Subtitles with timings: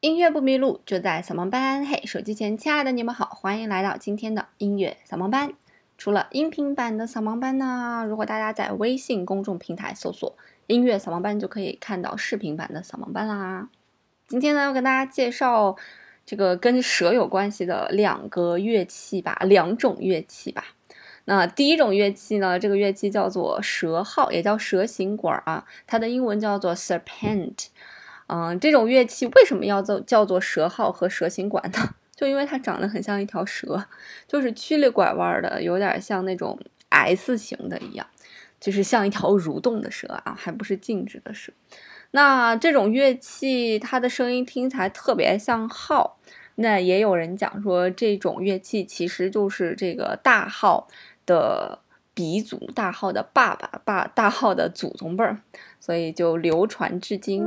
[0.00, 1.84] 音乐不迷路，就在扫盲班。
[1.84, 5.52] 嘿，手机前亲爱的你们好，欢迎来到今天的音乐扫盲班。
[5.98, 10.34] 除了音频版的扫盲班呢，如果大家在微信公众平台搜索
[10.68, 13.68] “音乐扫盲班”，就可以看到视频版的扫盲班啦。
[14.26, 15.76] 今天呢，要跟大家介绍
[16.24, 20.64] 这个跟蛇有关系的两个乐器吧，两种乐器吧。
[21.26, 27.66] 那第一种乐器呢，这个乐器叫做蛇号，也叫蛇形管啊，它的英文叫做 serpent。
[28.32, 31.94] 嗯这种乐器为什么要做叫做蛇号和蛇形管呢？
[32.14, 33.82] 就因为它长得很像一条蛇，
[34.28, 36.56] 就是曲里拐弯的，有点像那种
[36.90, 38.06] S 型的一样，
[38.60, 41.50] 就是像一条蠕动的蛇啊，还不是静止的蛇。
[42.10, 46.18] 那这种乐器它的声音听起来特别像号，
[46.56, 50.86] 那也有人讲说这种乐器其实就是这个大号
[51.24, 51.80] 的
[52.12, 55.40] 鼻祖，大号的爸爸，爸大号的祖宗辈儿，
[55.80, 57.46] 所以就流传至今。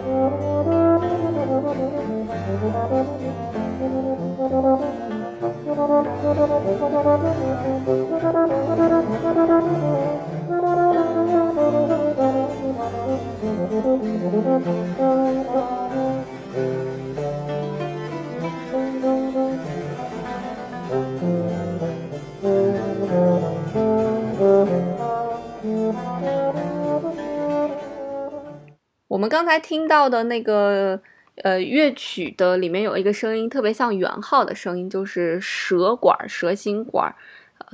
[29.41, 31.01] 刚才听到的那个
[31.37, 37.11] 呃乐曲的里面有一个声音，特别像圆号的声音，就是蛇管、蛇形管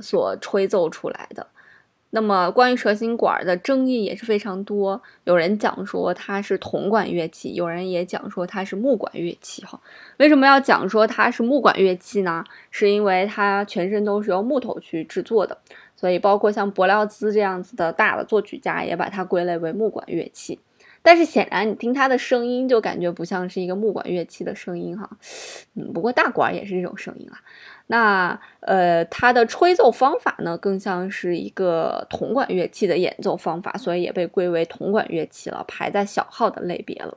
[0.00, 1.46] 所吹奏出来的。
[2.08, 9.62] 那么关于蛇形管的争议也是非常多，有人讲说它是铜管乐器，有人也讲说它是木管乐器。
[9.66, 9.78] 哈，
[10.16, 12.42] 为什么要讲说它是木管乐器呢？
[12.70, 15.58] 是因为它全身都是由木头去制作的，
[15.94, 20.58] 所以包括像柏辽兹这样子的大的作曲家也把它归类为木管乐器。
[21.08, 25.08] 但是显然，你听它的声音就感觉不像是一个木管乐器的声音哈，
[25.74, 27.40] 嗯，不过大管也是这种声音啊。
[27.86, 37.16] 那呃，它的吹奏方法呢，更像是一个铜管乐器的演奏方法，所以也被归为铜管乐器了，排在小号的类别了。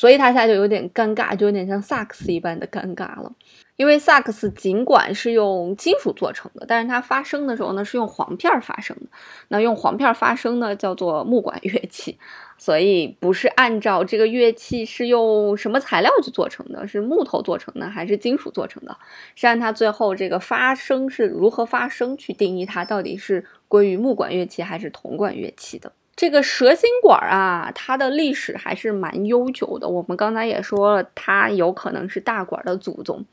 [0.00, 3.30] 所以它现在就有点尴尬，就有点像萨克斯一般的尴尬了。
[3.76, 9.02] 因为萨克斯尽管是用金属做成的，但是它发声的时候呢是用簧片发声的。
[9.48, 12.18] 那用簧片发声呢叫做木管乐器，
[12.56, 18.96] 所以不是按照这个乐器是用什么材料去做成的，是木头做成的还是金属做成的，
[19.34, 25.92] 是按它最后这个发声是如何发声去定义它到底是归于木管乐器还是铜管乐器的。
[26.20, 29.88] 这个蛇心管啊，它的历史还是蛮悠久的。
[29.88, 33.24] 我们刚才也说了，它有可能是大管的祖宗。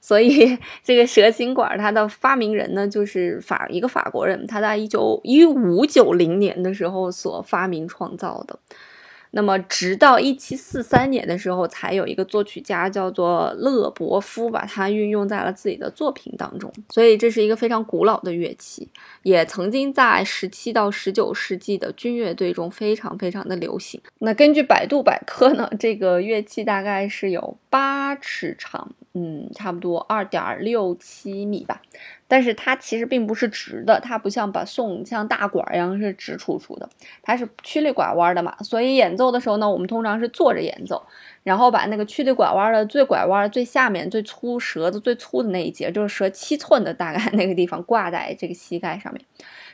[0.00, 8.58] 所以， 这个蛇形管它的发明人呢，就是法一个法国人，他在一九一五九零年的时候所发明创造的。
[9.34, 16.70] 那么，直到一七四三年的时候，才有一个作曲家叫做勒伯夫，把它运用在了自己的作品当中。
[16.90, 18.86] 所以，这是一个非常古老的乐器，
[19.22, 24.00] 也曾经在十七到十九世纪的军乐队中非常非常的流行。
[24.18, 28.92] 那根据百度百科呢，这个乐器大概是有八尺长。
[29.14, 31.82] 嗯，差不多二点六七米吧，
[32.32, 36.88] 但是它其实并不是直的，它不像把颂像大管一样是直出出的，
[37.20, 38.56] 它是曲里拐弯的嘛。
[38.62, 41.04] 所以演奏的时候呢，我们通常是坐着演奏，
[41.42, 49.22] 然后把那个曲里拐弯的最拐弯最下面最粗舌子最粗的那一节，就是舌七寸的大概 那个地方挂在这个膝盖上面，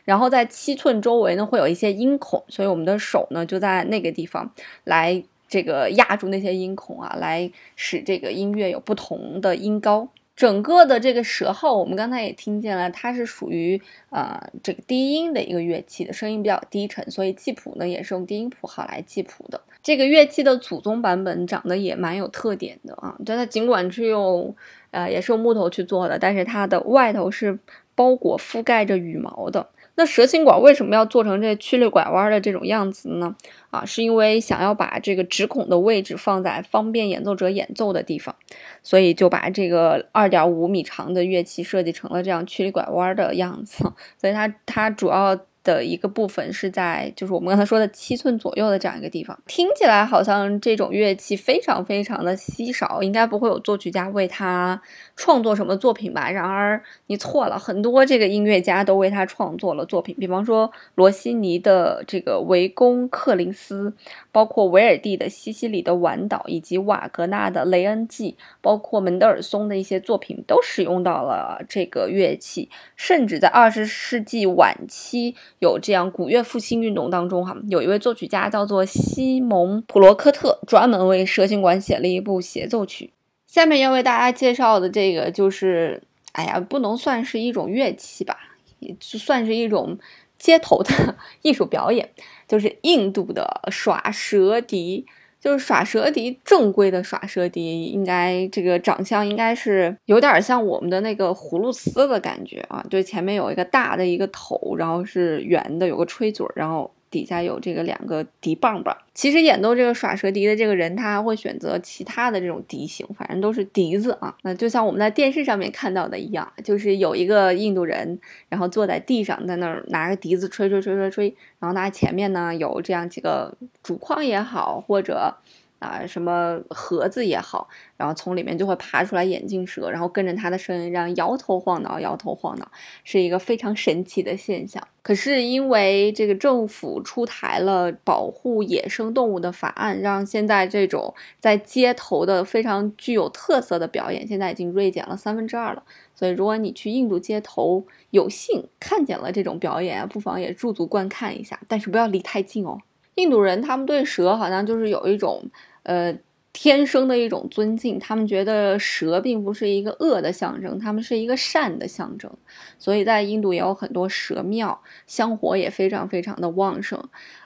[0.05, 4.51] 然后在七寸周围呢会有一些音孔，所以我们的手呢就在那个地方
[4.83, 5.23] 来。
[5.51, 10.07] 这个压住那些音孔啊，来使这个音乐有不同的音高。
[10.39, 19.61] 整个的这个舌号，我们刚才也听见了，它是属于呃这个低音的一个乐器的声音比较低沉，所以记谱呢也是用低音谱号来记谱的。
[19.83, 24.55] 这个乐器的祖宗版本长得也蛮有特点的啊，但它尽管是用
[24.93, 27.59] 呃也是用木头去做的，但是它的外头是
[27.97, 29.69] 包裹覆盖着羽毛的。
[29.99, 33.35] 那蛇形管为什么要做成这曲里拐弯的这种样子呢？
[33.71, 38.37] 啊，是因为想要把这个指孔的位置放在方便演奏者演奏的地方，
[38.85, 43.83] 所以就把这个二点五米长的乐器设计成了这样曲里拐弯的样子。
[44.21, 45.37] 所以它它主要。
[45.69, 54.81] 的一个部分是在，就是我们刚才说的七寸左右的这样一个地方，听起来好像这种乐器非常非常的稀少，应该不会有作曲家为它
[55.15, 56.31] 创作什么作品吧？
[56.31, 63.93] 然而你错了，很多这个音乐家都为它创作了作品，比方说罗西尼的这个维宫克林斯，
[64.33, 75.37] 包括维尔蒂的西西里的晚岛，以及瓦格纳的雷恩记，包括门德尔松的一些作品都使用到了这个乐器，甚至在二十世纪晚期。
[75.59, 83.13] 有这样古乐复兴运动当中哈，有一位作曲家叫做西蒙普罗科特，专门为蛇形管写了一部协奏曲。
[83.47, 86.03] 下面要为大家介绍的这个就是，
[86.33, 88.37] 哎呀，不能算是一种乐器吧，
[88.79, 89.99] 也算是一种
[90.39, 92.11] 街头的 艺术表演，
[92.47, 95.07] 就是印度的耍蛇笛。
[95.41, 106.91] 就是耍蛇笛，正规的耍蛇笛，应该这个长相应该是有点像我们的那个葫芦丝的感觉啊，就前面有一个大的一个头，然后是圆的，有个吹嘴，然后。
[107.11, 114.37] 底下有这个两个笛棒棒，其实演奏这个耍蛇笛的这个人，他还会选择其他的这种笛型，反正都是笛子啊。
[114.43, 118.19] 那就像我们在电视上面看到的一样，就是有一个印度人，
[118.49, 125.37] 然后坐在地上，在那儿拿着笛子吹吹吹吹吹，然后他前面呢有这样几个竹框也好，或者。
[125.79, 132.69] 啊，什么盒子也好，然后从里面就会爬出来眼镜蛇，然后跟着它的声音这样摇头晃脑，摇头晃脑，
[133.05, 134.83] 是一个非常神奇的现象。
[135.03, 145.83] 可是因为这个政府出台了保护野生动物的法案，让现在这种在街头的非常具有特色的表演，现在已经锐减了三分之二了。
[146.15, 152.79] 所以如果你去印度街头有幸看见了这种表演，不妨也驻足观看一下，但是不要离太近哦。
[153.15, 155.43] 印度人他们对蛇好像就是有一种。
[155.89, 156.15] 呃，
[156.53, 162.31] 天生的一种尊敬，他们觉得蛇并不是一个恶的象征，他们是一个善的象征，
[162.79, 167.03] 所以在印度也有很多蛇庙，香火也非常非常的旺盛。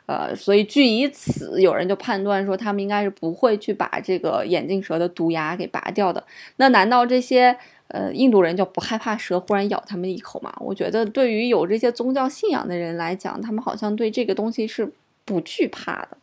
[0.07, 6.25] 呃，所以据以此，有人就判断说，他们应该是不会去把这个眼镜蛇的毒牙给拔掉的。
[6.57, 7.57] 那难道这些
[7.87, 10.53] 呃印度人就不害怕蛇忽然咬他们一口吗？
[10.59, 14.93] 我觉得，对于有这些宗教信仰的人来讲，他们好像对这个东西是
[15.25, 16.17] 不惧怕的。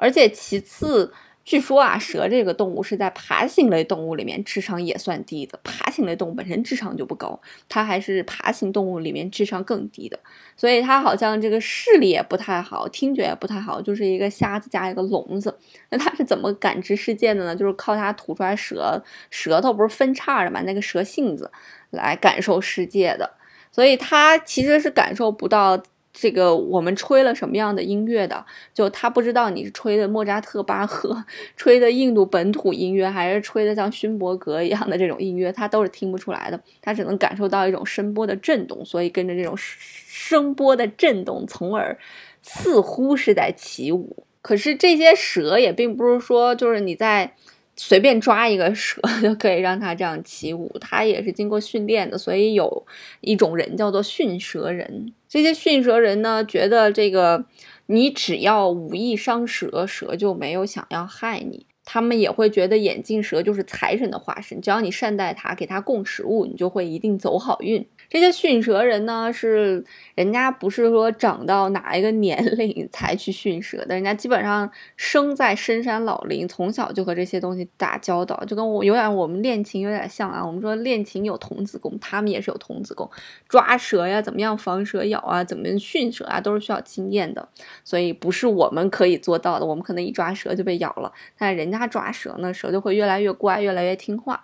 [0.00, 1.12] 而且其次，
[1.44, 5.58] 据说啊，蛇这个动物是在爬行类动物里面智商也算低的。
[5.64, 10.20] 爬行类动物本身智商就不高，它还是爬行动物里面智商更低的。
[10.56, 15.58] 所以它好像这个视力也不太好，听觉也不太好，就是一个瞎子加一个聋子。
[15.90, 17.56] 那它是怎么感知世界的呢？
[17.56, 21.50] 就是靠它吐出来舌舌头不是分叉的嘛，那个舌信子
[21.90, 23.34] 来感受世界的。
[23.72, 25.82] 所以它其实是感受不到。
[26.20, 28.44] 这个我们吹了什么样的音乐的？
[28.74, 31.24] 就他不知道你是吹的莫扎特、巴赫，
[31.56, 36.60] 吹的印度本土音乐，还是吹的像勋伯格一样的这种音乐，他都是听不出来的。
[36.82, 41.96] 他只能感受到一种声波的震动，所以跟着这种声波的震动，从而
[42.42, 44.24] 似乎是在起舞。
[44.42, 47.34] 可是这些蛇也并不是说，就是你在。
[47.80, 52.84] 随便抓一个蛇就可以让它这样起舞，它也是经过训练的，所以有
[53.20, 55.12] 一种人叫做驯蛇人。
[55.28, 57.44] 这些驯蛇人呢，觉得这个
[57.86, 61.67] 你只要武艺伤蛇，蛇就没有想要害你。
[61.90, 67.88] 他们也会觉得眼镜蛇就是财神的化身，只要你善待它，给它供食物，你就会一定走好运。
[68.10, 69.82] 这些驯蛇人呢，是
[70.14, 80.44] 人家不是说长到哪一个年龄才去驯蛇的，人家基本上生在深山老林，从小就和这些东西打交道，就跟我有点我们练琴有点像啊。
[80.44, 83.10] 我们说练琴有童子功，他们也是有童子功，
[83.48, 87.48] 抓蛇呀，怎么样防蛇咬啊，怎么驯蛇啊，都是需要经验的，
[87.82, 89.64] 所以不是我们可以做到的。
[89.64, 94.40] 我们可能一抓蛇就被咬了，但人家他抓蛇呢，蛇就会越来越乖，越来越听话。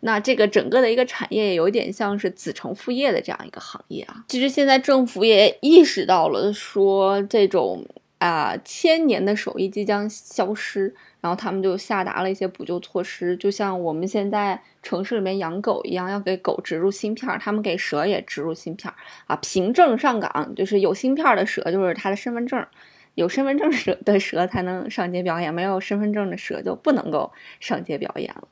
[0.00, 4.22] 那这个整个的一个产业也有点像是子承父业的这样一个行业啊。
[4.28, 7.86] 其实现在政府也意识到了，说这种
[8.18, 18.92] 啊千年的手艺即将消失，然后他们就下达了一些补救措施，就像我们现在城市里面养狗一样，要给狗植入芯片，他们给蛇也植入芯片
[19.26, 19.34] 啊。
[19.36, 22.62] 凭证上岗，就是有芯片的蛇就是它的身份证，
[23.14, 28.48] 有身份证蛇的蛇才能上街表演，没有身份证的蛇就不能够上街表演了。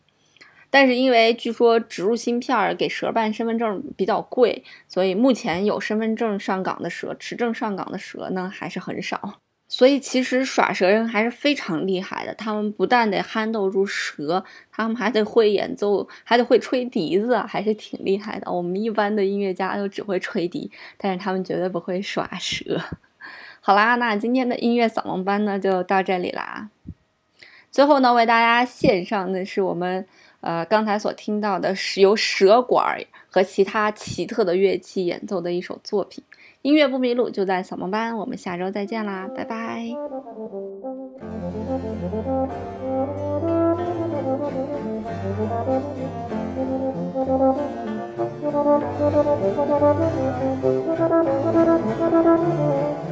[0.71, 9.41] 但是因为据说植入芯片儿给蛇办身份证比较贵，所以目前有身份证上岗的蛇、持证上岗的蛇呢还是很少。
[9.69, 18.53] 所以其实耍蛇人还是非常厉害的，他们不但得憨豆住蛇，他们还得会演奏，还得会吹笛子，还是挺厉害的。
[18.53, 22.79] 我们一般的音乐家都只会吹笛，但是他们绝对不会耍蛇。
[23.65, 26.69] 好啦，那今天的音乐扫盲班呢就到这里啦。
[27.71, 30.05] 最后呢，为大家献上的是我们。
[30.41, 32.99] 呃，刚才所听到的是由蛇管
[33.31, 36.25] 和其他奇特的乐器演奏的一首作品。
[36.63, 38.17] 音乐不迷路，就在扫盲班。
[38.17, 39.87] 我们下周再见啦，拜拜。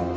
[0.09, 0.14] you.